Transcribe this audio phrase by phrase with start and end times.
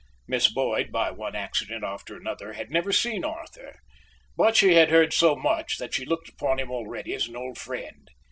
[0.27, 3.77] Miss Boyd, by one accident after another, had never seen Arthur,
[4.35, 7.59] but she had heard so much that she looked upon him already as an old
[7.59, 8.09] friend.